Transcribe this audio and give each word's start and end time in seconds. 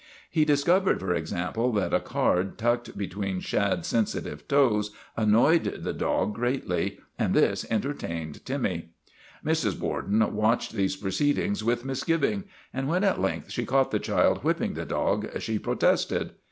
He 0.31 0.45
discovered, 0.45 0.99
for 0.99 1.13
example, 1.13 1.71
that 1.73 1.93
a 1.93 1.99
card 1.99 2.57
tucked 2.57 2.97
be 2.97 3.07
tween 3.07 3.39
Shad's 3.39 3.87
sensitive 3.87 4.47
toes 4.47 4.89
annoyed 5.15 5.83
the 5.83 5.93
dog 5.93 6.33
greatly, 6.33 6.97
and 7.19 7.35
this 7.35 7.67
entertained 7.69 8.43
Timmy. 8.43 8.93
Mrs. 9.45 9.79
Borden 9.79 10.33
watched 10.33 10.71
these 10.71 10.95
proceedings 10.95 11.63
with 11.63 11.85
mis 11.85 12.03
giving, 12.03 12.45
and 12.73 12.87
when 12.87 13.03
at 13.03 13.21
length 13.21 13.51
she 13.51 13.63
caught 13.63 13.91
the 13.91 13.99
child 13.99 14.43
whipping 14.43 14.73
the 14.73 14.85
dog 14.85 15.29
she 15.39 15.59
protested. 15.59 16.31